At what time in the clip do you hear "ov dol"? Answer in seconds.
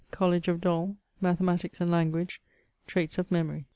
0.49-0.97